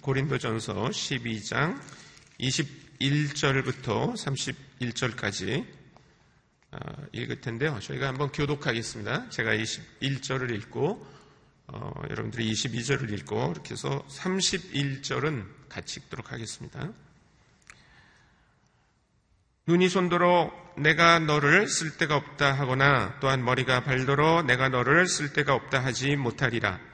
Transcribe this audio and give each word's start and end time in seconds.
고린도전서 0.00 0.74
12장 0.74 1.80
21절부터 2.40 4.14
31절까지 4.14 5.64
어, 6.72 6.78
읽을 7.12 7.40
텐데요. 7.40 7.78
저희가 7.80 8.08
한번 8.08 8.32
교독하겠습니다. 8.32 9.28
제가 9.28 9.52
21절을 9.54 10.52
읽고 10.56 11.06
어, 11.68 11.92
여러분들이 12.10 12.52
22절을 12.52 13.12
읽고 13.12 13.52
이렇게 13.52 13.74
해서 13.74 14.04
31절은 14.08 15.46
같이 15.68 16.00
읽도록 16.00 16.32
하겠습니다. 16.32 16.90
눈이 19.68 19.88
손도로 19.88 20.52
내가 20.78 21.20
너를 21.20 21.68
쓸 21.68 21.96
데가 21.96 22.16
없다 22.16 22.52
하거나 22.52 23.18
또한 23.20 23.44
머리가 23.44 23.84
발도로 23.84 24.42
내가 24.42 24.68
너를 24.68 25.06
쓸 25.06 25.32
데가 25.32 25.54
없다 25.54 25.84
하지 25.84 26.16
못하리라. 26.16 26.93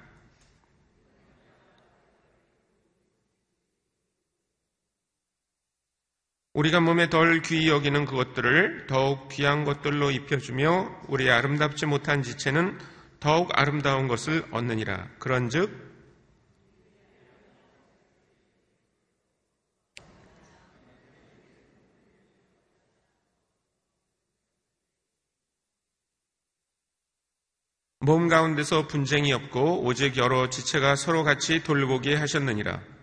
우리가 6.53 6.81
몸에 6.81 7.09
덜 7.09 7.43
귀히 7.43 7.69
여기는 7.69 8.07
그것들을 8.07 8.87
더욱 8.89 9.29
귀한 9.29 9.65
것들로 9.65 10.11
입혀주며 10.11 11.03
우리 11.07 11.31
아름답지 11.31 11.87
못한 11.87 12.23
지체는 12.25 12.77
더욱 13.21 13.51
아름다운 13.53 14.09
것을 14.09 14.45
얻느니라. 14.51 15.11
그런즉 15.21 15.91
몸 28.01 28.27
가운데서 28.27 28.89
분쟁이 28.89 29.33
없고 29.33 29.85
오직 29.85 30.17
여러 30.17 30.51
지체가 30.51 30.97
서로 30.97 31.23
같이 31.23 31.63
돌보게 31.63 32.17
하셨느니라. 32.17 33.00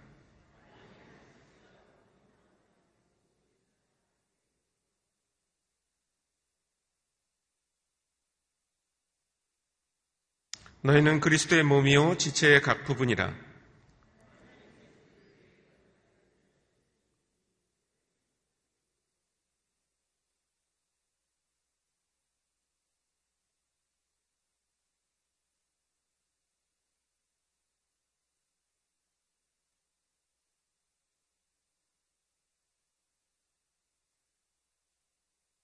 너희는 10.88 11.20
그리스도의 11.20 11.64
몸이요 11.64 12.16
지체의 12.18 12.62
각 12.62 12.86
부분이라. 12.86 13.34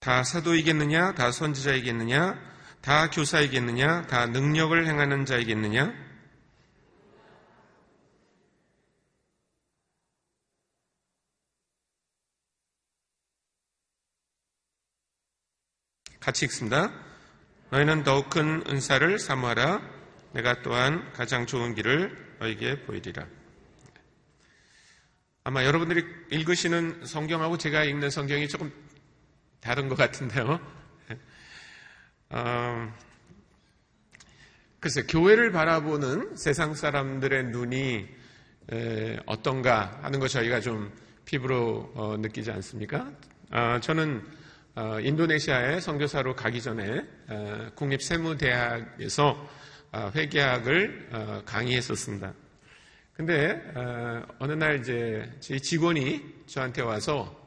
다 0.00 0.22
사도이겠느냐? 0.22 1.14
다 1.14 1.32
선지자이겠느냐? 1.32 2.53
다 2.84 3.08
교사이겠느냐? 3.08 4.02
다 4.08 4.26
능력을 4.26 4.86
행하는 4.86 5.24
자이겠느냐? 5.24 5.90
같이 16.20 16.44
읽습니다. 16.44 16.92
너희는 17.70 18.02
더욱 18.02 18.28
큰 18.28 18.62
은사를 18.68 19.18
사모하라. 19.18 19.80
내가 20.32 20.60
또한 20.60 21.10
가장 21.14 21.46
좋은 21.46 21.74
길을 21.74 22.36
너에게 22.40 22.84
보이리라. 22.84 23.26
아마 25.44 25.64
여러분들이 25.64 26.04
읽으시는 26.32 27.06
성경하고 27.06 27.56
제가 27.56 27.84
읽는 27.84 28.10
성경이 28.10 28.46
조금 28.48 28.70
다른 29.60 29.88
것 29.88 29.96
같은데요. 29.96 30.83
어, 32.30 32.92
글쎄, 34.80 35.02
교회를 35.08 35.52
바라보는 35.52 36.36
세상 36.36 36.74
사람들의 36.74 37.44
눈이 37.46 38.06
에, 38.72 39.18
어떤가 39.26 39.98
하는 40.02 40.20
거 40.20 40.28
저희가 40.28 40.60
좀 40.60 40.92
피부로 41.24 41.92
어, 41.94 42.16
느끼지 42.18 42.50
않습니까? 42.50 43.10
어, 43.50 43.78
저는 43.80 44.22
어, 44.74 44.98
인도네시아에 45.00 45.80
선교사로 45.80 46.34
가기 46.34 46.60
전에 46.60 47.06
어, 47.28 47.70
국립세무대학에서 47.74 49.48
어, 49.92 50.10
회계학을 50.14 51.42
강의했었습니다. 51.46 52.34
근데 53.12 53.62
어느 54.40 54.52
날 54.54 54.80
이제 54.80 55.30
제 55.38 55.56
직원이 55.60 56.20
저한테 56.46 56.82
와서 56.82 57.43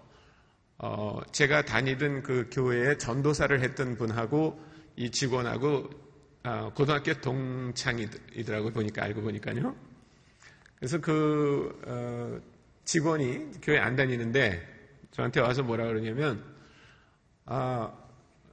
제가 1.31 1.63
다니던 1.65 2.23
그 2.23 2.49
교회에 2.51 2.97
전도사를 2.97 3.61
했던 3.61 3.97
분하고 3.97 4.63
이 4.95 5.11
직원하고 5.11 5.89
아, 6.43 6.71
고등학교 6.73 7.13
동창이더라고요. 7.15 8.71
보니까 8.71 9.03
알고 9.03 9.21
보니까요. 9.21 9.75
그래서 10.77 10.99
그 10.99 11.81
어, 11.85 12.39
직원이 12.85 13.51
교회 13.61 13.79
안 13.79 13.95
다니는데 13.95 14.65
저한테 15.11 15.41
와서 15.41 15.63
뭐라 15.63 15.85
그러냐면 15.87 16.43
아, 17.45 17.91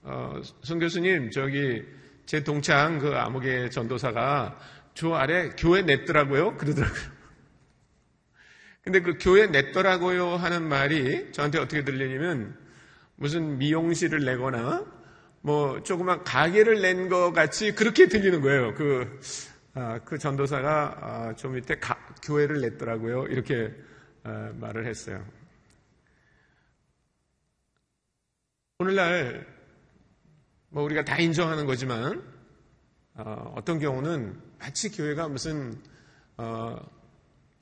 어, 0.03 0.41
송 0.63 0.79
교수님 0.79 1.31
저기 1.31 1.85
제 2.27 2.43
동창 2.43 2.99
그 2.99 3.15
암흑의 3.15 3.71
전도사가 3.71 4.59
저 4.95 5.13
아래 5.13 5.51
교회 5.51 5.83
냈더라고요. 5.83 6.57
그러더라고요. 6.57 7.14
근데 8.85 9.01
그 9.01 9.17
교회 9.19 9.47
냈더라고요 9.47 10.37
하는 10.37 10.69
말이 10.69 11.33
저한테 11.33 11.59
어떻게 11.59 11.85
들리냐면 11.85 12.57
무슨 13.17 13.57
미용실을 13.59 14.25
내거나 14.25 14.85
뭐 15.41 15.83
조그만 15.83 16.23
가게를 16.25 16.81
낸 16.83 17.09
것 17.09 17.33
같이 17.33 17.75
그렇게 17.75 18.09
들리는 18.09 18.41
거예요. 18.41 18.75
그, 18.75 19.21
아, 19.75 19.99
그 20.05 20.19
전도사가 20.19 20.99
아, 21.01 21.35
저 21.37 21.49
밑에 21.49 21.79
가, 21.79 21.99
교회를 22.23 22.61
냈더라고요. 22.61 23.27
이렇게 23.27 23.73
아, 24.23 24.53
말을 24.55 24.87
했어요. 24.87 25.25
오늘날 28.79 29.47
뭐 30.69 30.83
우리가 30.83 31.05
다 31.05 31.17
인정하는 31.19 31.67
거지만 31.67 32.23
어, 33.15 33.57
떤 33.65 33.79
경우는 33.79 34.41
마치 34.59 34.91
교회가 34.91 35.29
무슨 35.29 35.81
어, 36.37 36.77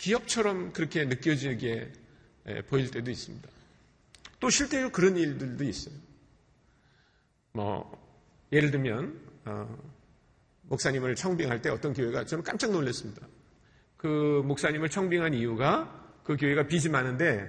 기업처럼 0.03 0.73
그렇게 0.73 1.05
느껴지게 1.05 1.93
에, 2.47 2.63
보일 2.63 2.91
때도 2.91 3.09
있습니다. 3.09 3.49
또 4.41 4.51
실제로 4.51 4.91
그런 4.91 5.17
일들도 5.17 5.63
있어요. 5.63 5.95
뭐 7.53 7.97
예를 8.51 8.73
들면 8.73 9.21
어, 9.45 9.79
목사님을 10.63 11.15
청빙할 11.15 11.63
때 11.63 11.71
어떤 11.71 11.95
교회가 11.95 12.25
저는 12.25 12.43
깜짝 12.43 12.73
놀랐습니다. 12.73 13.29
그 13.97 14.43
목사님을 14.45 14.91
청빙한 14.91 15.35
이유가 15.35 16.21
그 16.25 16.37
교회가 16.37 16.67
빚이 16.67 16.89
많은데 16.89 17.49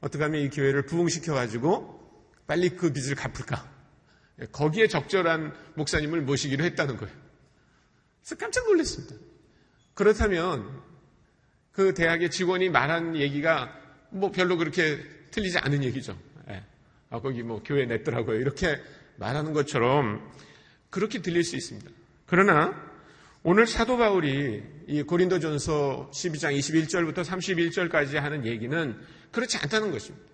어떻게 0.00 0.22
하면 0.22 0.42
이 0.42 0.48
교회를 0.48 0.86
부흥시켜 0.86 1.34
가지고 1.34 2.24
빨리 2.46 2.70
그 2.70 2.92
빚을 2.92 3.16
갚을까? 3.16 3.68
거기에 4.52 4.86
적절한 4.86 5.52
목사님을 5.74 6.22
모시기로 6.22 6.62
했다는 6.62 6.98
거예요. 6.98 7.14
그래서 8.20 8.36
깜짝 8.36 8.64
놀랐습니다. 8.66 9.16
그렇다면 9.94 10.79
그 11.72 11.94
대학의 11.94 12.30
직원이 12.30 12.68
말한 12.68 13.16
얘기가 13.16 13.76
뭐 14.10 14.30
별로 14.30 14.56
그렇게 14.56 14.98
틀리지 15.30 15.58
않은 15.58 15.84
얘기죠. 15.84 16.18
예. 16.48 16.62
아, 17.10 17.20
거기 17.20 17.42
뭐 17.42 17.62
교회 17.64 17.86
냈더라고요. 17.86 18.38
이렇게 18.38 18.80
말하는 19.16 19.52
것처럼 19.52 20.32
그렇게 20.90 21.22
들릴 21.22 21.44
수 21.44 21.56
있습니다. 21.56 21.90
그러나 22.26 22.90
오늘 23.42 23.66
사도 23.66 23.96
바울이 23.96 24.62
이 24.86 25.02
고린도전서 25.02 26.10
12장 26.12 26.58
21절부터 26.58 27.24
31절까지 27.24 28.16
하는 28.16 28.44
얘기는 28.44 29.00
그렇지 29.30 29.58
않다는 29.58 29.92
것입니다. 29.92 30.26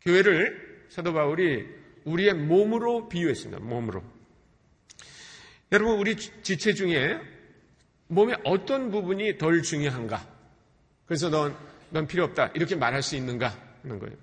교회를 0.00 0.86
사도 0.88 1.12
바울이 1.12 1.66
우리의 2.04 2.34
몸으로 2.34 3.08
비유했습니다. 3.08 3.62
몸으로. 3.62 4.02
여러분 5.72 5.98
우리 5.98 6.16
지체 6.16 6.74
중에 6.74 7.20
몸의 8.08 8.36
어떤 8.44 8.90
부분이 8.90 9.38
덜 9.38 9.62
중요한가? 9.62 10.26
그래서 11.06 11.28
넌, 11.28 11.56
넌 11.90 12.06
필요 12.06 12.24
없다. 12.24 12.48
이렇게 12.54 12.74
말할 12.76 13.02
수 13.02 13.16
있는가? 13.16 13.54
하는 13.82 13.98
거예요. 13.98 14.16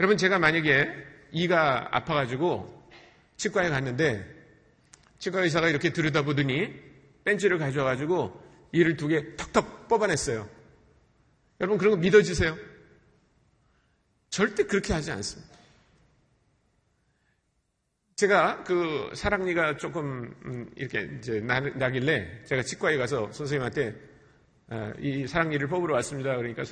여러분 0.00 0.16
제가 0.16 0.38
만약에 0.38 0.88
이가 1.32 1.88
아파가지고 1.96 2.82
치과에 3.36 3.68
갔는데 3.68 4.26
치과 5.18 5.42
의사가 5.42 5.68
이렇게 5.68 5.92
들여다보더니 5.92 6.72
벤치를 7.24 7.58
가져와가지고 7.58 8.42
이를 8.72 8.96
두 8.96 9.08
개 9.08 9.36
턱턱 9.36 9.88
뽑아냈어요. 9.88 10.48
여러분 11.60 11.78
그런 11.78 11.92
거 11.92 11.96
믿어지세요? 11.98 12.56
절대 14.30 14.64
그렇게 14.64 14.92
하지 14.92 15.10
않습니다. 15.12 15.51
제가 18.22 18.62
그 18.62 19.10
사랑니가 19.14 19.78
조금 19.78 20.32
음, 20.44 20.70
이렇게 20.76 21.10
이제 21.18 21.40
나, 21.40 21.90
길래 21.90 22.44
제가 22.44 22.62
치과에 22.62 22.96
가서 22.96 23.32
선생님한테 23.32 23.96
이 25.00 25.26
사랑니를 25.26 25.66
뽑으러 25.66 25.94
왔습니다. 25.94 26.36
그러니까 26.36 26.62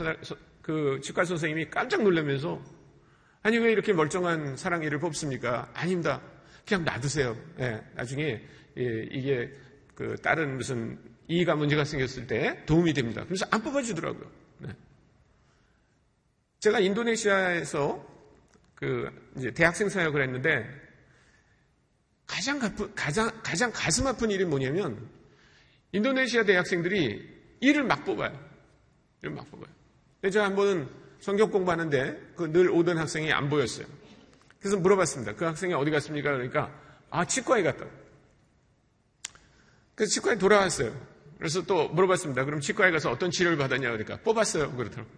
그 0.62 1.00
치과 1.02 1.25
선생님이 1.25 1.69
깜짝 1.69 2.05
놀라면서 2.05 2.62
아니 3.43 3.58
왜 3.58 3.73
이렇게 3.73 3.93
멀쩡한 3.93 4.56
사랑니를 4.56 5.00
뽑습니까? 5.00 5.73
아닙니다. 5.75 6.23
그냥 6.69 6.85
놔두세요. 6.85 7.37
예, 7.58 7.82
나중에 7.96 8.41
예, 8.79 9.08
이게 9.11 9.53
그 9.96 10.14
다른 10.23 10.56
무슨 10.56 11.00
이가 11.26 11.56
문제가 11.56 11.82
생겼을 11.82 12.29
때 12.29 12.62
도움이 12.64 12.93
됩니다. 12.93 13.25
그래서 13.25 13.44
안 13.50 13.61
뽑아주더라고요. 13.61 14.31
네. 14.58 14.69
제가 16.61 16.79
인도네시아에서 16.79 18.08
그 18.76 19.11
이제 19.37 19.50
대학생 19.50 19.88
사역을 19.88 20.23
했는데 20.23 20.80
가장 22.31 22.61
가장 22.94 23.31
가장 23.43 23.73
가슴 23.75 24.06
아픈 24.06 24.31
일이 24.31 24.44
뭐냐면 24.44 25.09
인도네시아 25.91 26.44
대학생들이 26.44 27.29
일을 27.61 27.82
막 27.82 28.05
뽑아요. 28.05 28.32
일을 29.23 29.35
막 29.35 29.50
뽑아요. 29.50 29.69
제가 30.31 30.44
한 30.44 30.55
번은 30.55 30.88
성경 31.19 31.50
공부하는데 31.50 32.35
그 32.37 32.53
늘 32.53 32.71
오던 32.71 32.99
학생이 32.99 33.32
안 33.32 33.49
보였어요. 33.50 33.87
그래서 34.61 34.77
물어봤습니다. 34.79 35.35
그 35.35 35.44
학생이 35.44 35.75
어디 35.75 35.91
갔습니까? 35.91 36.31
그러니까 36.31 36.73
아 37.11 37.25
치과에 37.25 37.65
갔다고. 37.65 37.91
그래서 39.97 40.12
치과에 40.12 40.38
돌아왔어요. 40.38 40.94
그래서 41.37 41.62
또 41.62 41.88
물어봤습니다. 41.88 42.44
그럼 42.44 42.61
치과에 42.61 42.93
가서 42.93 43.11
어떤 43.11 43.32
치료를 43.32 43.59
받았냐 43.59 43.91
그러니까 43.91 44.19
뽑았어요. 44.19 44.71
그러더라고요. 44.77 45.12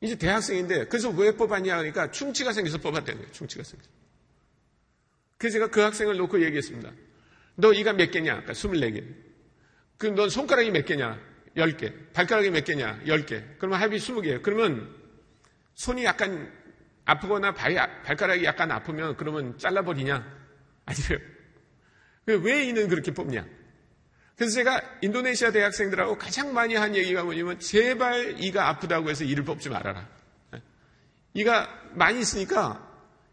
이제 0.00 0.16
대학생인데 0.16 0.86
그래서 0.86 1.10
왜 1.10 1.32
뽑았냐 1.34 1.76
그러니까 1.78 2.12
충치가 2.12 2.52
생겨서 2.52 2.78
거예요. 3.16 3.32
충치가 3.32 3.64
생겨서. 3.64 3.95
그래서 5.38 5.54
제가 5.54 5.68
그 5.68 5.80
학생을 5.80 6.16
놓고 6.16 6.42
얘기했습니다. 6.44 6.92
너 7.56 7.72
이가 7.72 7.92
몇 7.92 8.10
개냐? 8.10 8.42
그러니까 8.42 8.52
24개. 8.52 9.04
그럼 9.98 10.14
넌 10.14 10.28
손가락이 10.28 10.70
몇 10.70 10.84
개냐? 10.84 11.18
10개. 11.56 12.12
발가락이 12.12 12.50
몇 12.50 12.64
개냐? 12.64 13.00
10개. 13.06 13.58
그러면 13.58 13.80
합이 13.80 13.96
20개예요. 13.96 14.42
그러면 14.42 14.94
손이 15.74 16.04
약간 16.04 16.52
아프거나 17.04 17.54
발, 17.54 17.74
발가락이 18.02 18.44
약간 18.44 18.70
아프면 18.70 19.16
그러면 19.16 19.56
잘라버리냐? 19.58 20.14
아니에요. 20.84 22.42
왜 22.42 22.64
이는 22.64 22.88
그렇게 22.88 23.12
뽑냐? 23.12 23.46
그래서 24.36 24.54
제가 24.54 24.98
인도네시아 25.00 25.50
대학생들하고 25.50 26.18
가장 26.18 26.52
많이 26.52 26.74
한 26.74 26.94
얘기가 26.94 27.24
뭐냐면 27.24 27.58
제발 27.58 28.36
이가 28.38 28.68
아프다고 28.68 29.08
해서 29.08 29.24
이를 29.24 29.44
뽑지 29.44 29.70
말아라. 29.70 30.06
이가 31.32 31.68
많이 31.92 32.20
있으니까 32.20 32.85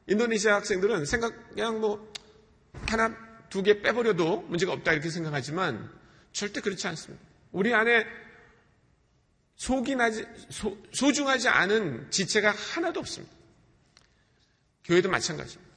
인도네시아 0.07 0.55
학생들은 0.55 1.05
생각 1.05 1.49
그냥 1.49 1.79
뭐 1.79 2.11
하나 2.87 3.15
두 3.49 3.61
개 3.61 3.81
빼버려도 3.81 4.41
문제가 4.47 4.73
없다 4.73 4.93
이렇게 4.93 5.09
생각하지만 5.09 5.89
절대 6.31 6.59
그렇지 6.59 6.87
않습니다. 6.87 7.23
우리 7.51 7.73
안에 7.73 8.05
속이 9.55 9.95
나지, 9.95 10.25
소, 10.49 10.75
소중하지 10.91 11.47
않은 11.49 12.09
지체가 12.09 12.51
하나도 12.51 12.99
없습니다. 12.99 13.33
교회도 14.85 15.09
마찬가지입니다. 15.09 15.71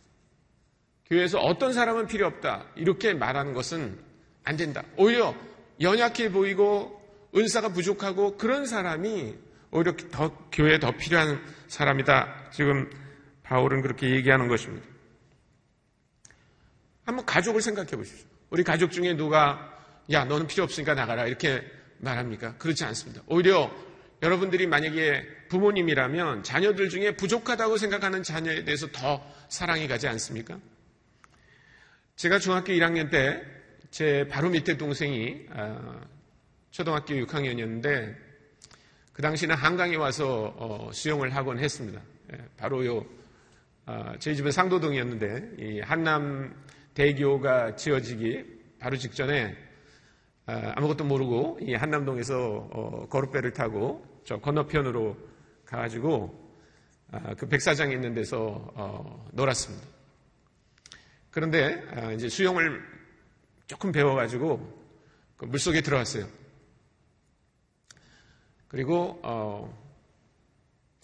교회에서 1.04 1.38
어떤 1.38 1.72
사람은 1.74 2.06
필요 2.06 2.26
없다. 2.26 2.66
이렇게 2.76 3.12
말하는 3.12 3.52
것은 3.52 3.98
안 4.42 4.56
된다. 4.56 4.82
오히려 4.96 5.34
연약해 5.80 6.32
보이고 6.32 6.98
은사가 7.36 7.68
부족하고 7.68 8.38
그런 8.38 8.66
사람이 8.66 9.36
오히려 9.70 9.94
더 10.10 10.34
교회에 10.50 10.78
더 10.80 10.92
필요한 10.92 11.44
사람이다. 11.68 12.50
지금 12.52 12.90
바울은 13.46 13.82
그렇게 13.82 14.10
얘기하는 14.10 14.48
것입니다. 14.48 14.86
한번 17.04 17.24
가족을 17.24 17.62
생각해 17.62 17.90
보십시오. 17.90 18.26
우리 18.50 18.64
가족 18.64 18.90
중에 18.90 19.14
누가 19.16 19.72
야, 20.10 20.24
너는 20.24 20.46
필요 20.46 20.64
없으니까 20.64 20.94
나가라. 20.94 21.26
이렇게 21.26 21.64
말합니까? 21.98 22.56
그렇지 22.58 22.84
않습니다. 22.84 23.22
오히려 23.26 23.70
여러분들이 24.22 24.66
만약에 24.66 25.26
부모님이라면 25.48 26.42
자녀들 26.42 26.88
중에 26.88 27.16
부족하다고 27.16 27.76
생각하는 27.76 28.22
자녀에 28.22 28.64
대해서 28.64 28.88
더 28.92 29.24
사랑이 29.48 29.88
가지 29.88 30.08
않습니까? 30.08 30.58
제가 32.16 32.38
중학교 32.38 32.72
1학년 32.72 33.10
때 33.10 33.56
제 33.90 34.28
바로 34.30 34.50
밑에 34.50 34.76
동생이 34.76 35.46
아, 35.50 36.00
초등학교 36.70 37.14
6학년이었는데 37.14 38.14
그 39.12 39.22
당시는 39.22 39.56
한강에 39.56 39.96
와서 39.96 40.54
어, 40.58 40.90
수영을 40.92 41.34
하곤 41.34 41.58
했습니다. 41.58 42.02
예, 42.32 42.38
바로 42.58 42.84
요 42.84 42.98
아, 42.98 43.25
저희 44.18 44.34
집은 44.34 44.50
상도동이었는데 44.50 45.56
이 45.58 45.80
한남 45.80 46.54
대교가 46.94 47.76
지어지기 47.76 48.44
바로 48.80 48.96
직전에 48.96 49.56
아, 50.46 50.72
아무것도 50.76 51.04
모르고 51.04 51.58
이 51.60 51.74
한남동에서 51.74 52.68
어, 52.72 53.08
거룩배를 53.08 53.52
타고 53.52 54.04
저 54.24 54.38
건너편으로 54.38 55.16
가가지고 55.64 56.46
아, 57.10 57.34
그 57.34 57.48
백사장에 57.48 57.92
있는 57.94 58.14
데서 58.14 58.70
어, 58.74 59.28
놀았습니다. 59.32 59.86
그런데 61.30 61.82
아, 61.90 62.12
이제 62.12 62.28
수영을 62.28 62.80
조금 63.66 63.90
배워가지고 63.92 64.86
그 65.36 65.44
물속에 65.46 65.80
들어갔어요. 65.80 66.26
그리고 68.68 69.20
어, 69.22 69.85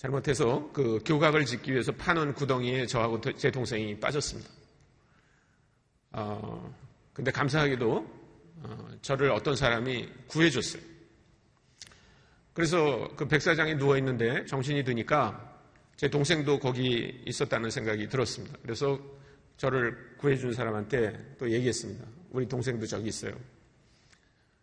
잘못해서 0.02 0.68
그 0.72 0.98
교각을 1.06 1.44
짓기 1.44 1.70
위해서 1.70 1.92
파는 1.92 2.34
구덩이에 2.34 2.86
저하고 2.86 3.20
제 3.20 3.52
동생이 3.52 4.00
빠졌습니다. 4.00 4.50
어, 6.10 6.74
근데 7.12 7.30
감사하게도 7.30 8.22
어, 8.64 8.88
저를 9.00 9.30
어떤 9.30 9.54
사람이 9.54 10.08
구해줬어요. 10.26 10.82
그래서 12.52 13.08
그 13.16 13.28
백사장에 13.28 13.78
누워 13.78 13.96
있는데 13.98 14.44
정신이 14.46 14.82
드니까 14.82 15.56
제 15.94 16.08
동생도 16.08 16.58
거기 16.58 17.22
있었다는 17.24 17.70
생각이 17.70 18.08
들었습니다. 18.08 18.58
그래서 18.60 18.98
저를 19.56 20.16
구해준 20.18 20.52
사람한테 20.52 21.36
또 21.38 21.48
얘기했습니다. 21.48 22.04
우리 22.30 22.48
동생도 22.48 22.86
저기 22.86 23.06
있어요. 23.06 23.34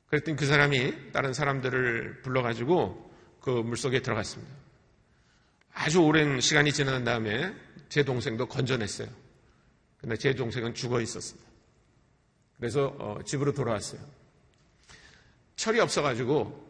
그랬더니 0.07 0.35
그 0.35 0.45
사람이 0.45 1.13
다른 1.13 1.31
사람들을 1.31 2.23
불러가지고 2.23 3.09
그 3.39 3.49
물속에 3.51 4.01
들어갔습니다. 4.01 4.58
아주 5.81 6.01
오랜 6.01 6.41
시간이 6.41 6.73
지난 6.73 7.05
다음에 7.05 7.55
제 7.87 8.03
동생도 8.03 8.47
건져냈어요. 8.47 9.07
근데 9.95 10.17
제 10.17 10.35
동생은 10.35 10.73
죽어 10.73 10.99
있었습니다. 10.99 11.49
그래서 12.57 12.93
어, 12.99 13.19
집으로 13.23 13.53
돌아왔어요. 13.53 14.01
철이 15.55 15.79
없어가지고 15.79 16.67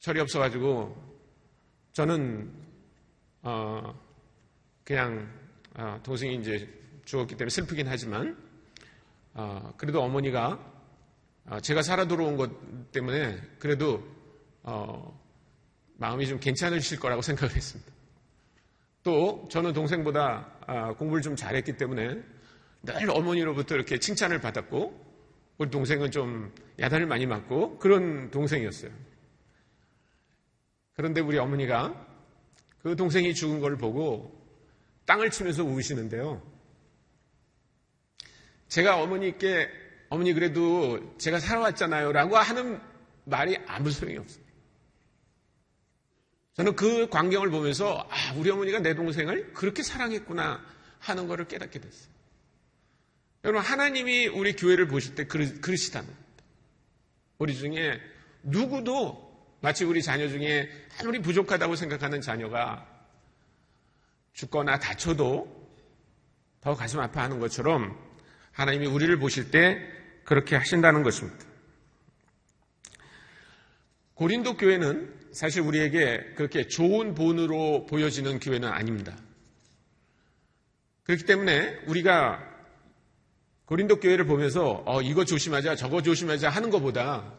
철이 0.00 0.18
없어가지고 0.18 0.96
저는 1.92 2.52
어, 3.42 3.96
그냥 4.82 5.32
어, 5.74 6.00
동생이 6.02 6.34
이제 6.34 6.68
죽었기 7.04 7.36
때문에 7.36 7.50
슬프긴 7.50 7.86
하지만 7.86 8.36
어, 9.32 9.72
그래도 9.76 10.02
어머니가 10.02 10.58
어, 11.44 11.60
제가 11.60 11.82
살아 11.82 12.08
들어온 12.08 12.36
것 12.36 12.90
때문에 12.90 13.40
그래도 13.60 14.04
어, 14.64 15.25
마음이 15.96 16.26
좀 16.26 16.38
괜찮으실 16.38 17.00
거라고 17.00 17.22
생각을 17.22 17.54
했습니다. 17.54 17.92
또 19.02 19.46
저는 19.50 19.72
동생보다 19.72 20.52
아, 20.66 20.92
공부를 20.94 21.22
좀 21.22 21.36
잘했기 21.36 21.76
때문에 21.76 22.22
늘 22.82 23.10
어머니로부터 23.10 23.74
이렇게 23.74 23.98
칭찬을 23.98 24.40
받았고 24.40 25.06
우리 25.58 25.70
동생은 25.70 26.10
좀 26.10 26.52
야단을 26.78 27.06
많이 27.06 27.26
맞고 27.26 27.78
그런 27.78 28.30
동생이었어요. 28.30 28.90
그런데 30.94 31.20
우리 31.20 31.38
어머니가 31.38 32.06
그 32.82 32.96
동생이 32.96 33.34
죽은 33.34 33.60
걸 33.60 33.76
보고 33.76 34.34
땅을 35.06 35.30
치면서 35.30 35.64
우시는데요. 35.64 36.42
제가 38.68 39.02
어머니께 39.02 39.68
어머니 40.08 40.32
그래도 40.32 41.16
제가 41.18 41.38
살아왔잖아요 41.38 42.12
라고 42.12 42.36
하는 42.36 42.80
말이 43.24 43.56
아무 43.66 43.90
소용이 43.90 44.18
없어요. 44.18 44.45
저는 46.56 46.74
그 46.74 47.08
광경을 47.10 47.50
보면서 47.50 48.06
아, 48.10 48.32
우리 48.34 48.50
어머니가 48.50 48.80
내 48.80 48.94
동생을 48.94 49.52
그렇게 49.52 49.82
사랑했구나 49.82 50.64
하는 51.00 51.28
것을 51.28 51.46
깨닫게 51.46 51.80
됐어요. 51.80 52.08
여러분, 53.44 53.62
하나님이 53.62 54.26
우리 54.28 54.56
교회를 54.56 54.88
보실 54.88 55.14
때 55.14 55.26
그러, 55.26 55.44
그러시다는 55.60 56.08
겁니다. 56.08 56.44
우리 57.38 57.54
중에 57.54 58.00
누구도 58.42 59.26
마치 59.60 59.84
우리 59.84 60.02
자녀 60.02 60.28
중에 60.28 60.70
아무리 60.98 61.20
부족하다고 61.20 61.76
생각하는 61.76 62.22
자녀가 62.22 62.86
죽거나 64.32 64.78
다쳐도 64.78 65.66
더 66.62 66.74
가슴 66.74 67.00
아파하는 67.00 67.38
것처럼 67.38 67.98
하나님이 68.52 68.86
우리를 68.86 69.16
보실 69.18 69.50
때 69.50 69.78
그렇게 70.24 70.56
하신다는 70.56 71.02
것입니다. 71.02 71.44
고린도 74.14 74.56
교회는 74.56 75.25
사실 75.36 75.60
우리에게 75.60 76.32
그렇게 76.34 76.66
좋은 76.66 77.14
본으로 77.14 77.84
보여지는 77.84 78.40
교회는 78.40 78.66
아닙니다. 78.70 79.14
그렇기 81.02 81.26
때문에 81.26 81.80
우리가 81.86 82.42
고린도 83.66 84.00
교회를 84.00 84.24
보면서 84.24 84.82
어, 84.86 85.02
이거 85.02 85.26
조심하자, 85.26 85.76
저거 85.76 86.00
조심하자 86.00 86.48
하는 86.48 86.70
것보다 86.70 87.34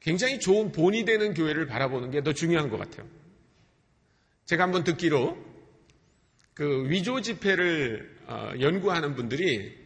굉장히 0.00 0.40
좋은 0.40 0.72
본이 0.72 1.04
되는 1.04 1.32
교회를 1.32 1.68
바라보는 1.68 2.10
게 2.10 2.22
더 2.22 2.32
중요한 2.32 2.70
것 2.70 2.76
같아요. 2.76 3.06
제가 4.46 4.64
한번 4.64 4.82
듣기로 4.82 5.38
그 6.54 6.90
위조 6.90 7.20
지폐를 7.20 8.16
어, 8.26 8.50
연구하는 8.58 9.14
분들이 9.14 9.76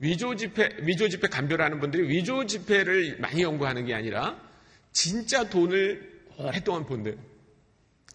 위조 0.00 0.36
지폐, 0.36 0.68
위조 0.82 1.08
지폐 1.08 1.28
감별하는 1.28 1.80
분들이 1.80 2.06
위조 2.10 2.44
지폐를 2.44 3.16
많이 3.20 3.40
연구하는 3.40 3.86
게 3.86 3.94
아니라 3.94 4.38
진짜 4.92 5.48
돈을 5.48 6.17
오랫동안 6.38 6.86
본대요. 6.86 7.16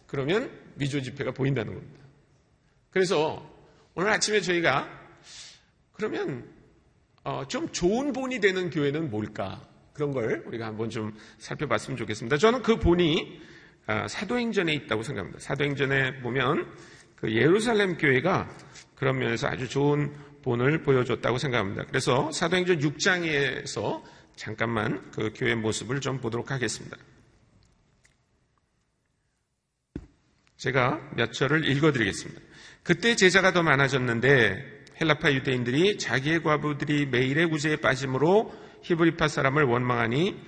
그러면 0.07 0.49
위조 0.75 1.01
지폐가 1.01 1.31
보인다는 1.31 1.73
겁니다. 1.73 2.03
그래서 2.89 3.49
오늘 3.95 4.09
아침에 4.09 4.41
저희가 4.41 4.87
그러면 5.91 6.49
어, 7.23 7.47
좀 7.47 7.69
좋은 7.71 8.13
본이 8.13 8.39
되는 8.39 8.69
교회는 8.69 9.09
뭘까? 9.09 9.67
그런 9.93 10.11
걸 10.11 10.43
우리가 10.47 10.65
한번 10.65 10.89
좀 10.89 11.13
살펴봤으면 11.37 11.97
좋겠습니다. 11.97 12.37
저는 12.37 12.63
그 12.63 12.77
본이 12.77 13.41
아, 13.85 14.07
사도행전에 14.07 14.73
있다고 14.73 15.03
생각합니다. 15.03 15.39
사도행전에 15.39 16.21
보면 16.21 16.67
그 17.15 17.33
예루살렘 17.33 17.97
교회가 17.97 18.49
그런 18.95 19.19
면에서 19.19 19.47
아주 19.47 19.69
좋은 19.69 20.13
본을 20.41 20.83
보여줬다고 20.83 21.37
생각합니다. 21.37 21.85
그래서 21.85 22.31
사도행전 22.31 22.79
6장에서 22.79 24.01
잠깐만 24.35 25.09
그 25.11 25.31
교회 25.35 25.55
모습을 25.55 26.01
좀 26.01 26.19
보도록 26.19 26.51
하겠습니다. 26.51 26.97
제가 30.63 31.01
몇 31.17 31.33
절을 31.33 31.67
읽어드리겠습니다. 31.67 32.41
그때 32.83 33.17
제자가 33.17 33.51
더 33.51 33.63
많아졌는데 33.63 34.83
헬라파 35.01 35.33
유대인들이 35.33 35.97
자기의 35.97 36.41
과부들이 36.41 37.07
매일의 37.07 37.47
구제에 37.47 37.75
빠짐으로 37.77 38.53
히브리파 38.83 39.27
사람을 39.27 39.63
원망하니 39.63 40.39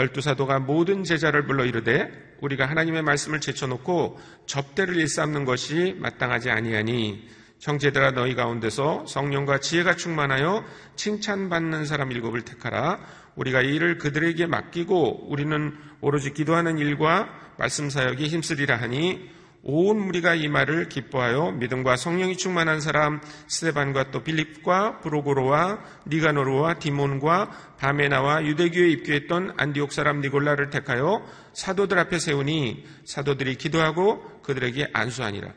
열두 0.00 0.22
사도가 0.22 0.58
모든 0.58 1.04
제자를 1.04 1.46
불러 1.46 1.64
이르되 1.64 2.10
우리가 2.40 2.66
하나님의 2.66 3.02
말씀을 3.02 3.40
제쳐놓고 3.40 4.18
접대를 4.46 4.96
일삼는 4.96 5.44
것이 5.44 5.94
마땅하지 6.00 6.50
아니하니 6.50 7.28
형제들아 7.60 8.12
너희 8.12 8.34
가운데서 8.34 9.04
성령과 9.06 9.60
지혜가 9.60 9.94
충만하여 9.94 10.64
칭찬받는 10.96 11.84
사람 11.84 12.10
일곱을 12.10 12.42
택하라. 12.42 12.98
우리가 13.36 13.62
이 13.62 13.76
일을 13.76 13.98
그들에게 13.98 14.46
맡기고 14.46 15.30
우리는 15.30 15.76
오로지 16.00 16.32
기도하는 16.32 16.78
일과 16.78 17.28
말씀 17.56 17.88
사역에 17.88 18.24
힘쓰리라 18.24 18.76
하니 18.76 19.38
온 19.62 20.00
무리가 20.00 20.34
이 20.34 20.48
말을 20.48 20.88
기뻐하여 20.88 21.52
믿음과 21.52 21.96
성령이 21.96 22.36
충만한 22.38 22.80
사람 22.80 23.20
스테반과 23.46 24.10
또 24.10 24.22
빌립과 24.22 25.00
브로고로와 25.00 25.84
니가노르와 26.06 26.78
디몬과 26.78 27.76
바메나와 27.78 28.46
유대교에 28.46 28.88
입교했던 28.88 29.54
안디옥 29.58 29.92
사람 29.92 30.20
니골라를 30.20 30.70
택하여 30.70 31.22
사도들 31.52 31.98
앞에 31.98 32.18
세우니 32.18 32.84
사도들이 33.04 33.56
기도하고 33.56 34.40
그들에게 34.42 34.90
안수하니라. 34.92 35.52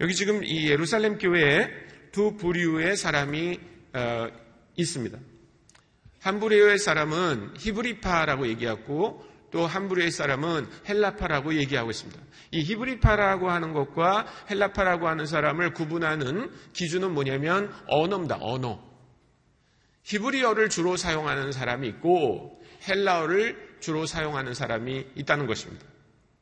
여기 0.00 0.14
지금 0.14 0.42
이 0.44 0.68
예루살렘 0.68 1.18
교회에 1.18 1.70
두 2.10 2.36
부류의 2.36 2.96
사람이 2.96 3.60
어, 3.94 4.28
있습니다. 4.76 5.18
한 6.20 6.40
부류의 6.40 6.78
사람은 6.78 7.54
히브리파라고 7.56 8.48
얘기하고 8.48 9.24
또한 9.56 9.88
부류의 9.88 10.10
사람은 10.10 10.66
헬라파라고 10.86 11.54
얘기하고 11.54 11.88
있습니다. 11.88 12.20
이 12.50 12.60
히브리파라고 12.60 13.50
하는 13.50 13.72
것과 13.72 14.26
헬라파라고 14.50 15.08
하는 15.08 15.24
사람을 15.24 15.72
구분하는 15.72 16.50
기준은 16.74 17.14
뭐냐면 17.14 17.72
언어입니다. 17.88 18.36
언어. 18.42 18.78
히브리어를 20.02 20.68
주로 20.68 20.98
사용하는 20.98 21.52
사람이 21.52 21.88
있고 21.88 22.60
헬라어를 22.86 23.78
주로 23.80 24.04
사용하는 24.04 24.52
사람이 24.52 25.06
있다는 25.14 25.46
것입니다. 25.46 25.86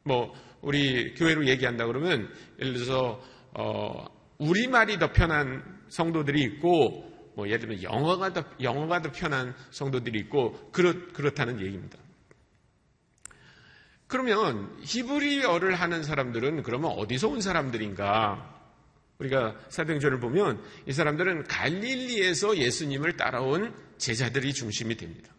뭐 0.02 0.34
우리 0.60 1.14
교회로 1.14 1.46
얘기한다 1.46 1.86
그러면 1.86 2.28
예를 2.58 2.74
들어서 2.74 3.22
어, 3.52 4.06
우리 4.38 4.66
말이 4.66 4.98
더 4.98 5.12
편한 5.12 5.62
성도들이 5.88 6.42
있고, 6.42 7.12
뭐 7.36 7.46
예를 7.46 7.60
들면 7.60 7.82
영어가 7.84 8.32
더, 8.32 8.44
영어가 8.60 9.02
더 9.02 9.12
편한 9.12 9.54
성도들이 9.70 10.18
있고, 10.22 10.70
그렇, 10.72 11.12
그렇다는 11.12 11.60
얘기입니다. 11.60 11.96
그러면 14.14 14.70
히브리어를 14.82 15.74
하는 15.74 16.04
사람들은 16.04 16.62
그러면 16.62 16.92
어디서 16.92 17.30
온 17.30 17.40
사람들인가? 17.40 18.48
우리가 19.18 19.56
사도행전을 19.70 20.20
보면 20.20 20.62
이 20.86 20.92
사람들은 20.92 21.48
갈릴리에서 21.48 22.58
예수님을 22.58 23.16
따라온 23.16 23.74
제자들이 23.98 24.54
중심이 24.54 24.96
됩니다. 24.96 25.32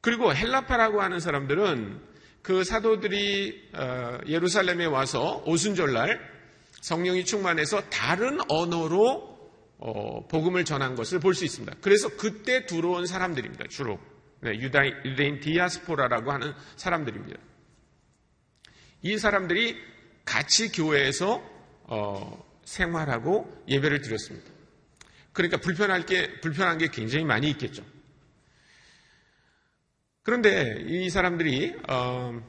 그리고 0.00 0.34
헬라파라고 0.34 1.00
하는 1.00 1.20
사람들은 1.20 2.00
그 2.42 2.64
사도들이 2.64 3.70
어, 3.74 4.18
예루살렘에 4.26 4.86
와서 4.86 5.44
오순절날 5.46 6.18
성령이 6.80 7.24
충만해서 7.24 7.82
다른 7.90 8.40
언어로 8.48 9.38
어, 9.78 10.26
복음을 10.26 10.64
전한 10.64 10.96
것을 10.96 11.20
볼 11.20 11.32
수 11.32 11.44
있습니다. 11.44 11.76
그래서 11.80 12.08
그때 12.16 12.66
들어온 12.66 13.06
사람들입니다. 13.06 13.66
주로 13.68 14.00
네, 14.40 14.54
유대인 14.58 15.38
디아스포라라고 15.38 16.32
하는 16.32 16.52
사람들입니다. 16.74 17.38
이 19.02 19.18
사람들이 19.18 19.76
같이 20.24 20.70
교회에서 20.72 21.42
어, 21.84 22.44
생활하고 22.64 23.64
예배를 23.68 24.02
드렸습니다. 24.02 24.50
그러니까 25.32 25.58
불편할 25.58 26.04
게 26.04 26.40
불편한 26.40 26.78
게 26.78 26.88
굉장히 26.88 27.24
많이 27.24 27.48
있겠죠. 27.50 27.84
그런데 30.22 30.84
이 30.86 31.08
사람들이 31.08 31.74
어, 31.88 32.42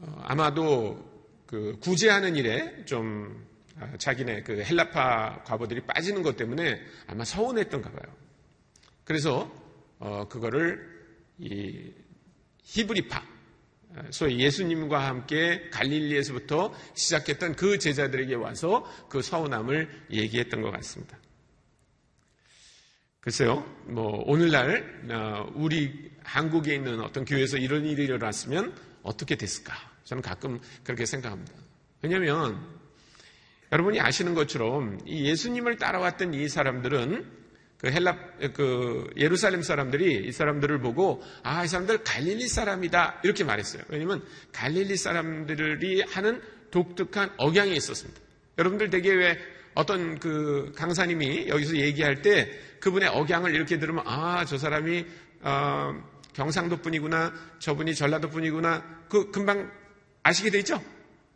어 0.00 0.22
아마도 0.24 1.08
그 1.46 1.78
구제하는 1.80 2.36
일에 2.36 2.84
좀 2.84 3.46
아, 3.80 3.96
자기네 3.96 4.42
그 4.42 4.62
헬라파 4.62 5.44
과부들이 5.44 5.82
빠지는 5.86 6.22
것 6.22 6.36
때문에 6.36 6.82
아마 7.06 7.24
서운했던가 7.24 7.90
봐요. 7.90 8.14
그래서 9.04 9.50
어 9.98 10.28
그거를 10.28 10.86
이 11.38 11.92
히브리파 12.64 13.37
소위 14.10 14.38
예수님과 14.38 15.06
함께 15.06 15.68
갈릴리에서부터 15.70 16.72
시작했던 16.94 17.56
그 17.56 17.78
제자들에게 17.78 18.34
와서 18.34 18.84
그 19.08 19.22
서운함을 19.22 20.06
얘기했던 20.10 20.62
것 20.62 20.70
같습니다. 20.72 21.18
글쎄요, 23.20 23.64
뭐 23.84 24.22
오늘날 24.26 25.02
어, 25.10 25.50
우리 25.54 26.10
한국에 26.22 26.74
있는 26.74 27.00
어떤 27.00 27.24
교회에서 27.24 27.58
이런 27.58 27.84
일이 27.84 28.04
일어났으면 28.04 28.74
어떻게 29.02 29.36
됐을까? 29.36 29.74
저는 30.04 30.22
가끔 30.22 30.60
그렇게 30.84 31.04
생각합니다. 31.04 31.52
왜냐하면 32.00 32.78
여러분이 33.72 34.00
아시는 34.00 34.34
것처럼 34.34 35.00
이 35.04 35.26
예수님을 35.26 35.76
따라왔던 35.76 36.32
이 36.34 36.48
사람들은 36.48 37.37
그 37.78 37.88
헬라 37.90 38.16
그 38.54 39.08
예루살렘 39.16 39.62
사람들이 39.62 40.26
이 40.26 40.32
사람들을 40.32 40.80
보고 40.80 41.22
아 41.44 41.64
이 41.64 41.68
사람들 41.68 42.02
갈릴리 42.04 42.48
사람이다 42.48 43.20
이렇게 43.22 43.44
말했어요. 43.44 43.82
왜냐하면 43.88 44.24
갈릴리 44.52 44.96
사람들이 44.96 46.02
하는 46.02 46.40
독특한 46.70 47.30
억양이 47.36 47.74
있었습니다. 47.76 48.20
여러분들 48.58 48.90
되게 48.90 49.12
왜 49.12 49.38
어떤 49.74 50.18
그 50.18 50.72
강사님이 50.76 51.48
여기서 51.48 51.76
얘기할 51.76 52.20
때 52.22 52.50
그분의 52.80 53.08
억양을 53.10 53.54
이렇게 53.54 53.78
들으면 53.78 54.02
아 54.06 54.44
저 54.44 54.58
사람이 54.58 55.06
어, 55.42 56.02
경상도 56.32 56.78
분이구나 56.78 57.32
저분이 57.60 57.94
전라도 57.94 58.28
분이구나 58.28 59.04
그 59.08 59.30
금방 59.30 59.70
아시게 60.24 60.50
되죠? 60.50 60.82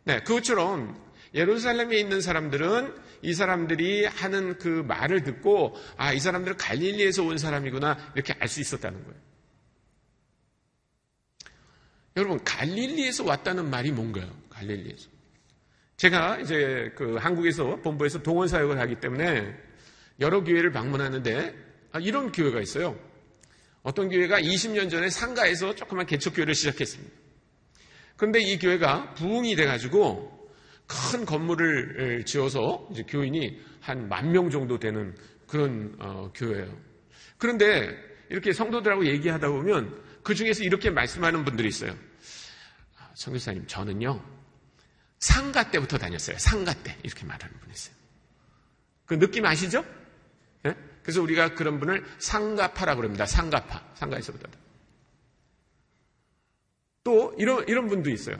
네, 0.03 0.19
그것처럼 0.23 1.01
예루살렘에 1.33 1.97
있는 1.99 2.21
사람들은 2.21 2.95
이 3.23 3.33
사람들이 3.33 4.05
하는 4.05 4.57
그 4.57 4.67
말을 4.67 5.23
듣고 5.23 5.75
아, 5.97 6.13
이 6.13 6.19
사람들은 6.19 6.57
갈릴리에서 6.57 7.23
온 7.23 7.37
사람이구나 7.37 8.11
이렇게 8.15 8.33
알 8.39 8.47
수 8.47 8.61
있었다는 8.61 9.03
거예요. 9.03 9.19
여러분, 12.15 12.43
갈릴리에서 12.43 13.23
왔다는 13.23 13.69
말이 13.69 13.91
뭔가요? 13.91 14.29
갈릴리에서. 14.49 15.09
제가 15.97 16.39
이제 16.39 16.91
그 16.95 17.15
한국에서 17.15 17.77
본부에서 17.77 18.21
동원 18.21 18.47
사역을 18.47 18.79
하기 18.79 18.99
때문에 18.99 19.55
여러 20.19 20.43
교회를 20.43 20.71
방문하는데 20.71 21.55
아, 21.91 21.99
이런 21.99 22.31
교회가 22.31 22.61
있어요. 22.61 22.99
어떤 23.81 24.09
교회가 24.09 24.39
20년 24.39 24.89
전에 24.89 25.09
상가에서 25.09 25.75
조그만 25.75 26.05
개척교회를 26.05 26.53
시작했습니다. 26.53 27.13
그런데 28.15 28.39
이 28.41 28.59
교회가 28.59 29.15
부흥이 29.15 29.55
돼가지고 29.55 30.42
큰 30.87 31.25
건물을 31.25 32.25
지어서 32.25 32.87
교인이 33.07 33.59
한 33.81 34.07
만 34.07 34.31
명 34.31 34.49
정도 34.49 34.79
되는 34.79 35.15
그런 35.47 35.95
어, 35.99 36.31
교회예요. 36.33 36.75
그런데 37.37 37.89
이렇게 38.29 38.53
성도들하고 38.53 39.05
얘기하다 39.05 39.49
보면 39.49 40.01
그 40.23 40.33
중에서 40.35 40.63
이렇게 40.63 40.89
말씀하는 40.89 41.43
분들이 41.45 41.67
있어요. 41.67 41.95
성교사님, 43.15 43.67
저는요, 43.67 44.23
상가 45.19 45.69
때부터 45.69 45.97
다녔어요. 45.97 46.37
상가 46.39 46.73
때. 46.73 46.97
이렇게 47.03 47.25
말하는 47.25 47.59
분이 47.59 47.73
있어요. 47.73 47.95
그 49.05 49.19
느낌 49.19 49.45
아시죠? 49.45 49.85
네? 50.63 50.75
그래서 51.03 51.21
우리가 51.21 51.53
그런 51.53 51.79
분을 51.79 52.03
상가파라고 52.19 53.01
그럽니다. 53.01 53.25
상가파. 53.25 53.91
상가에서부터. 53.95 54.47
또 57.03 57.35
이런 57.37 57.67
이런 57.67 57.87
분도 57.87 58.09
있어요. 58.09 58.37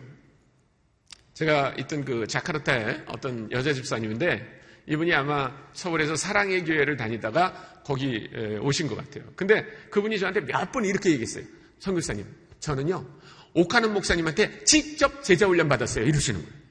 제가 1.33 1.73
있던 1.79 2.05
그 2.05 2.27
자카르타의 2.27 3.03
어떤 3.07 3.51
여자 3.51 3.73
집사님인데 3.73 4.61
이분이 4.87 5.13
아마 5.13 5.51
서울에서 5.73 6.15
사랑의 6.15 6.65
교회를 6.65 6.97
다니다가 6.97 7.81
거기 7.85 8.29
오신 8.61 8.87
것 8.87 8.95
같아요. 8.97 9.23
근데 9.35 9.65
그분이 9.89 10.19
저한테 10.19 10.41
몇 10.41 10.71
번 10.71 10.85
이렇게 10.85 11.09
얘기했어요. 11.11 11.45
선교사님, 11.79 12.25
저는요 12.59 13.05
옥하는 13.53 13.93
목사님한테 13.93 14.63
직접 14.63 15.23
제자 15.23 15.47
훈련 15.47 15.69
받았어요. 15.69 16.05
이러시는 16.05 16.41
거예요. 16.41 16.63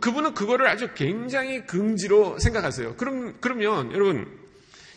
그분은 0.00 0.34
그거를 0.34 0.66
아주 0.66 0.92
굉장히 0.94 1.64
긍지로 1.66 2.38
생각하세요. 2.38 2.96
그럼 2.96 3.38
그러면 3.40 3.92
여러분 3.92 4.28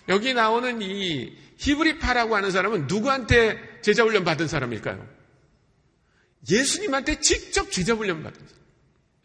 여기 0.10 0.34
나오는 0.34 0.82
이 0.82 1.38
히브리파라고 1.58 2.36
하는 2.36 2.52
사람은 2.52 2.88
누구한테 2.88 3.80
제자 3.82 4.04
훈련 4.04 4.24
받은 4.26 4.48
사람일까요? 4.48 5.21
예수님한테 6.50 7.20
직접 7.20 7.72
제자 7.72 7.94
훈련 7.94 8.24
받은 8.24 8.40
사람. 8.40 8.62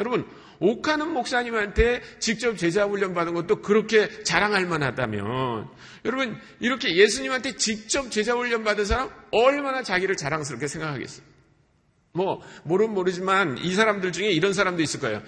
여러분 0.00 0.26
옥하는 0.58 1.10
목사님한테 1.12 2.02
직접 2.18 2.56
제자 2.56 2.86
훈련 2.86 3.14
받은 3.14 3.34
것도 3.34 3.62
그렇게 3.62 4.22
자랑할 4.22 4.66
만하다면 4.66 5.68
여러분 6.04 6.38
이렇게 6.60 6.96
예수님한테 6.96 7.56
직접 7.56 8.10
제자 8.10 8.34
훈련 8.34 8.64
받은 8.64 8.84
사람 8.84 9.10
얼마나 9.30 9.82
자기를 9.82 10.16
자랑스럽게 10.16 10.66
생각하겠어요. 10.66 11.24
뭐 12.12 12.40
모르면 12.64 12.94
모르지만 12.94 13.58
이 13.58 13.74
사람들 13.74 14.12
중에 14.12 14.30
이런 14.30 14.52
사람도 14.52 14.82
있을 14.82 15.00
거예요. 15.00 15.22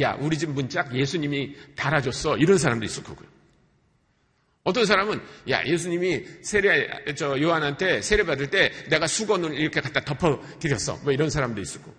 야 0.00 0.16
우리 0.20 0.38
집 0.38 0.50
문짝 0.50 0.94
예수님이 0.94 1.56
달아줬어 1.74 2.36
이런 2.36 2.58
사람도 2.58 2.84
있을 2.84 3.02
거고요. 3.02 3.28
어떤 4.64 4.86
사람은 4.86 5.20
야 5.50 5.64
예수님이 5.66 6.24
세례 6.42 7.14
저 7.14 7.40
요한한테 7.40 8.00
세례 8.00 8.24
받을 8.24 8.48
때 8.48 8.70
내가 8.88 9.06
수건을 9.06 9.54
이렇게 9.58 9.80
갖다 9.80 10.00
덮어 10.00 10.40
드렸어 10.60 10.98
뭐 11.02 11.12
이런 11.12 11.30
사람도 11.30 11.60
있을 11.60 11.82
거고 11.82 11.96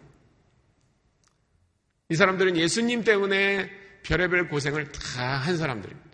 이 2.09 2.15
사람들은 2.15 2.57
예수님 2.57 3.03
때문에 3.03 3.69
별의별 4.03 4.49
고생을 4.49 4.91
다 4.91 5.37
한 5.39 5.57
사람들입니다. 5.57 6.09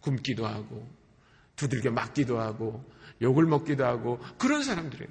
굶기도 0.00 0.46
하고, 0.46 0.88
두들겨 1.56 1.90
맞기도 1.90 2.40
하고, 2.40 2.82
욕을 3.20 3.44
먹기도 3.44 3.84
하고, 3.84 4.18
그런 4.38 4.62
사람들이에요. 4.62 5.10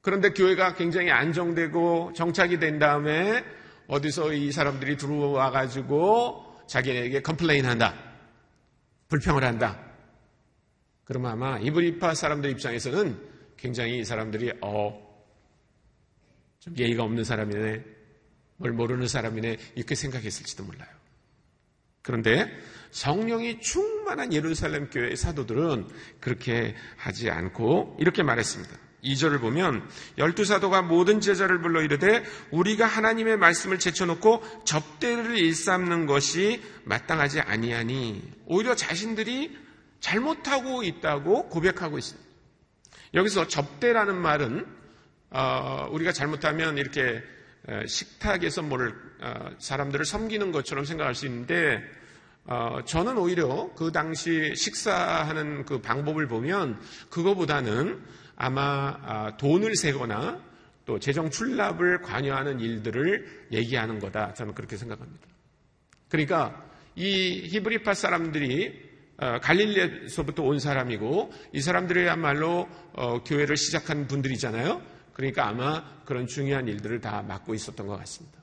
그런데 0.00 0.30
교회가 0.30 0.74
굉장히 0.74 1.10
안정되고 1.10 2.12
정착이 2.14 2.58
된 2.58 2.78
다음에 2.78 3.44
어디서 3.88 4.32
이 4.32 4.52
사람들이 4.52 4.96
들어와 4.96 5.50
가지고 5.50 6.51
자기에게 6.72 7.20
complain 7.20 7.66
한다. 7.66 7.94
불평을 9.08 9.44
한다. 9.44 9.78
그러면 11.04 11.32
아마 11.32 11.58
히브리파 11.58 12.14
사람들 12.14 12.48
입장에서는 12.50 13.30
굉장히 13.58 13.98
이 13.98 14.04
사람들이 14.04 14.52
어, 14.62 14.98
좀 16.60 16.74
예의가 16.78 17.02
없는 17.02 17.24
사람이네, 17.24 17.84
뭘 18.56 18.72
모르는 18.72 19.06
사람이네, 19.06 19.58
이렇게 19.74 19.94
생각했을지도 19.94 20.64
몰라요. 20.64 20.88
그런데 22.00 22.50
성령이 22.90 23.60
충만한 23.60 24.32
예루살렘 24.32 24.88
교회의 24.88 25.16
사도들은 25.16 25.88
그렇게 26.20 26.74
하지 26.96 27.28
않고 27.28 27.98
이렇게 28.00 28.22
말했습니다. 28.22 28.74
2절을 29.02 29.40
보면 29.40 29.88
열두 30.18 30.44
사도가 30.44 30.82
모든 30.82 31.20
제자를 31.20 31.60
불러 31.60 31.82
이르되 31.82 32.24
우리가 32.50 32.86
하나님의 32.86 33.36
말씀을 33.36 33.78
제쳐놓고 33.78 34.42
접대를 34.64 35.36
일삼는 35.36 36.06
것이 36.06 36.62
마땅하지 36.84 37.40
아니하니 37.40 38.22
오히려 38.46 38.74
자신들이 38.74 39.56
잘못하고 40.00 40.82
있다고 40.82 41.48
고백하고 41.48 41.98
있습니다. 41.98 42.28
여기서 43.14 43.48
접대라는 43.48 44.16
말은 44.16 44.66
어, 45.30 45.88
우리가 45.90 46.12
잘못하면 46.12 46.78
이렇게 46.78 47.22
식탁에서 47.86 48.62
뭘 48.62 48.94
어, 49.20 49.50
사람들을 49.58 50.04
섬기는 50.04 50.52
것처럼 50.52 50.84
생각할 50.84 51.14
수 51.14 51.26
있는데 51.26 51.82
어, 52.44 52.80
저는 52.84 53.16
오히려 53.18 53.70
그 53.76 53.92
당시 53.92 54.54
식사하는 54.56 55.64
그 55.64 55.80
방법을 55.80 56.26
보면 56.26 56.80
그거보다는 57.08 58.02
아마 58.36 58.98
아, 59.02 59.36
돈을 59.36 59.76
세거나 59.76 60.42
또 60.84 60.98
재정 60.98 61.30
출납을 61.30 62.02
관여하는 62.02 62.60
일들을 62.60 63.48
얘기하는 63.52 63.98
거다. 63.98 64.34
저는 64.34 64.54
그렇게 64.54 64.76
생각합니다. 64.76 65.26
그러니까 66.08 66.68
이 66.96 67.48
히브리파 67.48 67.94
사람들이 67.94 68.90
갈릴리에서부터 69.42 70.42
온 70.42 70.58
사람이고 70.58 71.32
이 71.52 71.60
사람들이야말로 71.60 72.68
교회를 73.24 73.56
시작한 73.56 74.08
분들이잖아요. 74.08 74.82
그러니까 75.12 75.46
아마 75.46 76.02
그런 76.04 76.26
중요한 76.26 76.66
일들을 76.66 77.00
다 77.00 77.22
맡고 77.22 77.54
있었던 77.54 77.86
것 77.86 77.96
같습니다. 77.98 78.40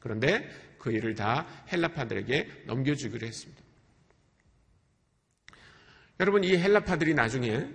그런데 0.00 0.48
그 0.78 0.90
일을 0.90 1.14
다 1.14 1.46
헬라파들에게 1.72 2.64
넘겨주기로 2.66 3.26
했습니다. 3.26 3.62
여러분, 6.18 6.44
이 6.44 6.56
헬라파들이 6.56 7.14
나중에 7.14 7.68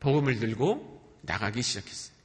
복음을 0.00 0.38
들고 0.38 0.95
나가기 1.26 1.62
시작했어요. 1.62 2.16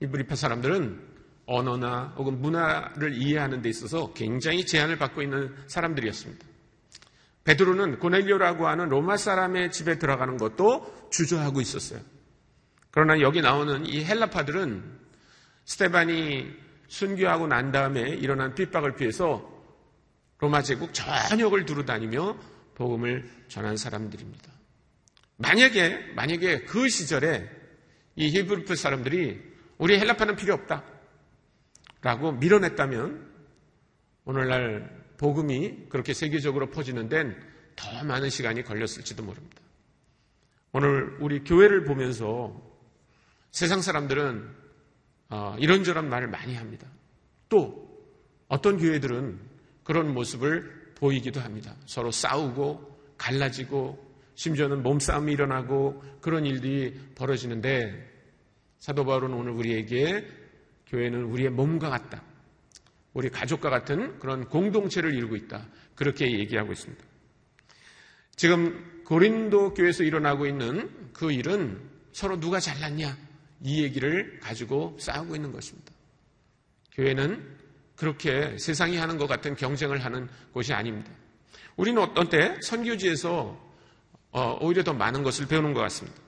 이브리파 0.00 0.34
사람들은 0.34 1.08
언어나 1.46 2.14
혹은 2.16 2.40
문화를 2.40 3.14
이해하는 3.14 3.60
데 3.60 3.68
있어서 3.68 4.12
굉장히 4.14 4.64
제한을 4.64 4.98
받고 4.98 5.22
있는 5.22 5.54
사람들이었습니다. 5.66 6.46
베드로는 7.44 7.98
고넬료라고 7.98 8.68
하는 8.68 8.88
로마 8.88 9.16
사람의 9.16 9.72
집에 9.72 9.98
들어가는 9.98 10.36
것도 10.36 11.08
주저하고 11.10 11.60
있었어요. 11.60 12.00
그러나 12.90 13.20
여기 13.20 13.40
나오는 13.40 13.86
이 13.86 14.04
헬라파들은 14.04 14.98
스테반이 15.64 16.50
순교하고 16.88 17.46
난 17.46 17.72
다음에 17.72 18.00
일어난 18.00 18.54
핍박을 18.54 18.96
피해서 18.96 19.48
로마 20.38 20.62
제국 20.62 20.92
전역을 20.92 21.66
두루 21.66 21.84
다니며 21.84 22.36
복음을 22.74 23.28
전한 23.48 23.76
사람들입니다. 23.76 24.50
만약에 25.36 26.12
만약에 26.14 26.62
그 26.62 26.88
시절에 26.88 27.59
이 28.16 28.28
히브리프 28.28 28.74
사람들이 28.74 29.40
우리 29.78 29.98
헬라파는 29.98 30.36
필요 30.36 30.54
없다 30.54 30.84
라고 32.02 32.32
밀어냈다면 32.32 33.30
오늘날 34.24 35.04
복음이 35.18 35.88
그렇게 35.88 36.14
세계적으로 36.14 36.70
퍼지는 36.70 37.08
데는 37.08 37.36
더 37.76 38.04
많은 38.04 38.30
시간이 38.30 38.62
걸렸을지도 38.62 39.22
모릅니다. 39.22 39.56
오늘 40.72 41.16
우리 41.20 41.42
교회를 41.44 41.84
보면서 41.84 42.54
세상 43.50 43.80
사람들은 43.80 44.60
어, 45.30 45.56
이런저런 45.58 46.08
말을 46.08 46.28
많이 46.28 46.54
합니다. 46.54 46.86
또 47.48 47.88
어떤 48.48 48.78
교회들은 48.78 49.38
그런 49.84 50.12
모습을 50.12 50.92
보이기도 50.96 51.40
합니다. 51.40 51.74
서로 51.86 52.10
싸우고 52.10 53.14
갈라지고 53.16 54.09
심지어는 54.40 54.82
몸싸움이 54.82 55.34
일어나고 55.34 56.02
그런 56.22 56.46
일들이 56.46 56.98
벌어지는데 57.14 58.10
사도 58.78 59.04
바울은 59.04 59.34
오늘 59.34 59.52
우리에게 59.52 60.26
교회는 60.86 61.24
우리의 61.24 61.50
몸과 61.50 61.90
같다. 61.90 62.22
우리 63.12 63.28
가족과 63.28 63.68
같은 63.68 64.18
그런 64.18 64.48
공동체를 64.48 65.14
이루고 65.14 65.36
있다. 65.36 65.66
그렇게 65.94 66.38
얘기하고 66.38 66.72
있습니다. 66.72 67.04
지금 68.34 69.02
고린도 69.04 69.74
교회에서 69.74 70.04
일어나고 70.04 70.46
있는 70.46 70.88
그 71.12 71.30
일은 71.32 71.78
서로 72.12 72.40
누가 72.40 72.60
잘났냐? 72.60 73.18
이 73.62 73.82
얘기를 73.82 74.40
가지고 74.40 74.96
싸우고 74.98 75.36
있는 75.36 75.52
것입니다. 75.52 75.92
교회는 76.92 77.58
그렇게 77.94 78.56
세상이 78.56 78.96
하는 78.96 79.18
것 79.18 79.26
같은 79.26 79.54
경쟁을 79.54 80.02
하는 80.02 80.30
곳이 80.54 80.72
아닙니다. 80.72 81.12
우리는 81.76 82.00
어떤 82.00 82.30
때 82.30 82.56
선교지에서 82.62 83.69
어, 83.69 83.69
오히려 84.32 84.84
더 84.84 84.92
많은 84.92 85.22
것을 85.22 85.46
배우는 85.46 85.74
것 85.74 85.80
같습니다. 85.80 86.18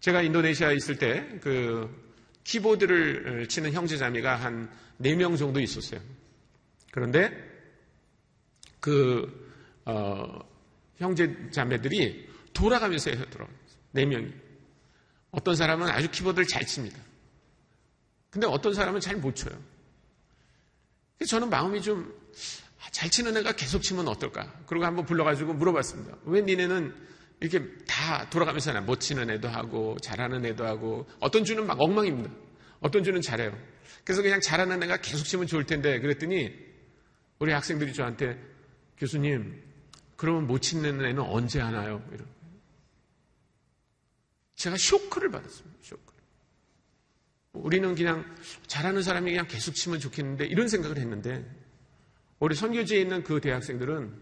제가 0.00 0.22
인도네시아에 0.22 0.74
있을 0.74 0.98
때 0.98 1.38
그 1.40 2.08
키보드를 2.48 3.46
치는 3.48 3.72
형제자매가 3.72 4.36
한 4.36 4.70
4명 5.02 5.36
정도 5.36 5.60
있었어요. 5.60 6.00
그런데 6.90 7.30
그 8.80 9.50
어, 9.84 10.38
형제자매들이 10.96 12.28
돌아가면서 12.54 13.10
돌아 13.26 13.46
4명이. 13.94 14.32
어떤 15.30 15.54
사람은 15.56 15.88
아주 15.88 16.10
키보드를 16.10 16.46
잘 16.46 16.64
칩니다. 16.66 16.98
근데 18.30 18.46
어떤 18.46 18.72
사람은 18.72 19.00
잘 19.00 19.16
못 19.16 19.36
쳐요. 19.36 19.54
저는 21.26 21.50
마음이 21.50 21.82
좀, 21.82 22.14
아, 22.80 22.90
잘 22.90 23.10
치는 23.10 23.36
애가 23.36 23.52
계속 23.52 23.82
치면 23.82 24.08
어떨까? 24.08 24.52
그리고 24.66 24.86
한번 24.86 25.04
불러가지고 25.04 25.52
물어봤습니다. 25.54 26.16
왜 26.24 26.40
니네는 26.42 26.94
이렇게 27.40 27.64
다 27.86 28.28
돌아가면서 28.30 28.80
못 28.80 29.00
치는 29.00 29.30
애도 29.30 29.48
하고, 29.48 29.96
잘하는 30.00 30.44
애도 30.44 30.66
하고, 30.66 31.06
어떤 31.20 31.44
주는 31.44 31.66
막 31.66 31.80
엉망입니다. 31.80 32.30
어떤 32.80 33.04
주는 33.04 33.20
잘해요. 33.20 33.56
그래서 34.04 34.22
그냥 34.22 34.40
잘하는 34.40 34.82
애가 34.82 34.98
계속 34.98 35.24
치면 35.24 35.46
좋을 35.46 35.64
텐데, 35.64 36.00
그랬더니, 36.00 36.52
우리 37.38 37.52
학생들이 37.52 37.92
저한테, 37.92 38.38
교수님, 38.96 39.62
그러면 40.16 40.46
못 40.48 40.58
치는 40.60 41.04
애는 41.04 41.20
언제 41.22 41.60
하나요? 41.60 42.04
이런. 42.12 42.26
제가 44.56 44.76
쇼크를 44.76 45.30
받았습니다. 45.30 45.78
쇼크. 45.82 46.02
우리는 47.52 47.94
그냥 47.94 48.24
잘하는 48.66 49.02
사람이 49.02 49.30
그냥 49.30 49.46
계속 49.46 49.74
치면 49.74 50.00
좋겠는데 50.00 50.46
이런 50.46 50.68
생각을 50.68 50.98
했는데 50.98 51.48
우리 52.40 52.54
선교지에 52.54 53.00
있는 53.00 53.22
그 53.22 53.40
대학생들은 53.40 54.20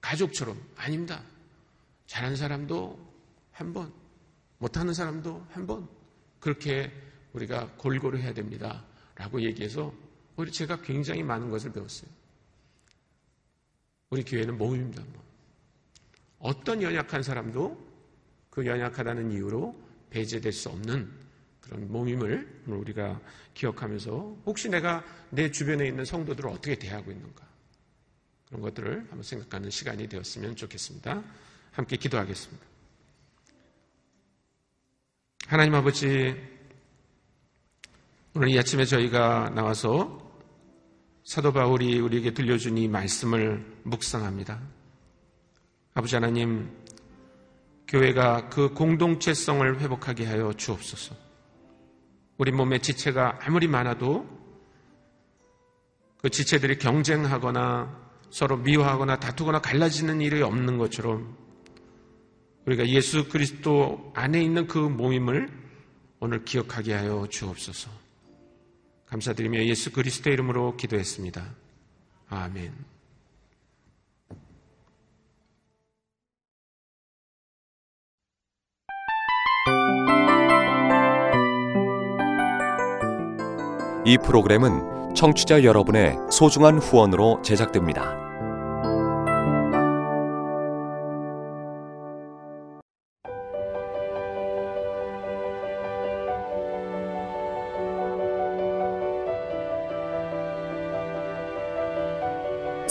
가족처럼 0.00 0.62
아닙니다. 0.76 1.22
잘하는 2.06 2.36
사람도 2.36 3.14
한 3.52 3.72
번, 3.72 3.92
못하는 4.58 4.94
사람도 4.94 5.46
한 5.50 5.66
번 5.66 5.88
그렇게 6.40 6.92
우리가 7.32 7.72
골고루 7.78 8.18
해야 8.18 8.34
됩니다. 8.34 8.84
라고 9.14 9.40
얘기해서 9.40 9.94
우리 10.36 10.52
제가 10.52 10.82
굉장히 10.82 11.22
많은 11.22 11.48
것을 11.50 11.72
배웠어요. 11.72 12.10
우리 14.10 14.22
교회는 14.24 14.58
모임입니다. 14.58 15.02
뭐. 15.12 15.24
어떤 16.38 16.82
연약한 16.82 17.22
사람도 17.22 17.94
그 18.50 18.66
연약하다는 18.66 19.32
이유로 19.32 19.74
배제될 20.10 20.52
수 20.52 20.68
없는 20.68 21.10
그런 21.60 21.90
모임을 21.90 22.62
우리가 22.66 23.20
기억하면서 23.54 24.42
혹시 24.44 24.68
내가 24.68 25.02
내 25.30 25.50
주변에 25.50 25.88
있는 25.88 26.04
성도들을 26.04 26.50
어떻게 26.50 26.74
대하고 26.78 27.10
있는가 27.10 27.42
그런 28.46 28.60
것들을 28.60 28.98
한번 28.98 29.22
생각하는 29.22 29.70
시간이 29.70 30.08
되었으면 30.08 30.56
좋겠습니다. 30.56 31.24
함께 31.74 31.96
기도하겠습니다. 31.96 32.64
하나님 35.48 35.74
아버지, 35.74 36.36
오늘 38.32 38.48
이 38.48 38.58
아침에 38.58 38.84
저희가 38.84 39.50
나와서 39.50 40.20
사도 41.24 41.52
바울이 41.52 41.98
우리에게 41.98 42.32
들려준 42.32 42.78
이 42.78 42.86
말씀을 42.86 43.80
묵상합니다. 43.82 44.60
아버지 45.94 46.14
하나님, 46.14 46.70
교회가 47.88 48.50
그 48.50 48.72
공동체성을 48.72 49.80
회복하게 49.80 50.26
하여 50.26 50.52
주옵소서. 50.52 51.16
우리 52.38 52.52
몸의 52.52 52.82
지체가 52.82 53.40
아무리 53.42 53.66
많아도 53.66 54.26
그 56.22 56.30
지체들이 56.30 56.78
경쟁하거나 56.78 58.04
서로 58.30 58.56
미워하거나 58.58 59.18
다투거나 59.18 59.60
갈라지는 59.60 60.20
일이 60.20 60.40
없는 60.40 60.78
것처럼 60.78 61.43
우리가 62.66 62.86
예수 62.88 63.28
그리스도 63.28 64.12
안에 64.14 64.42
있는 64.42 64.66
그 64.66 64.78
모임을 64.78 65.48
오늘 66.20 66.44
기억하게 66.44 66.94
하여 66.94 67.26
주옵소서. 67.28 67.90
감사드리며 69.06 69.64
예수 69.64 69.92
그리스도 69.92 70.30
이름으로 70.30 70.76
기도했습니다. 70.76 71.44
아멘. 72.30 72.72
이 84.06 84.18
프로그램은 84.18 85.14
청취자 85.14 85.64
여러분의 85.64 86.16
소중한 86.30 86.78
후원으로 86.78 87.40
제작됩니다. 87.42 88.33